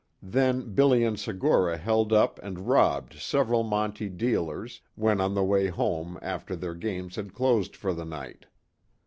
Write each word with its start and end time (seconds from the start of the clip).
Then 0.23 0.73
Billy 0.73 1.03
and 1.03 1.19
Segura 1.19 1.77
held 1.77 2.11
up 2.11 2.39
and 2.41 2.67
robbed 2.67 3.19
several 3.19 3.61
monte 3.61 4.09
dealers, 4.09 4.81
when 4.95 5.21
on 5.21 5.35
the 5.35 5.43
way 5.43 5.67
home 5.67 6.17
after 6.23 6.55
their 6.55 6.73
games 6.73 7.17
had 7.17 7.35
closed 7.35 7.75
for 7.75 7.93
the 7.93 8.05
night. 8.05 8.47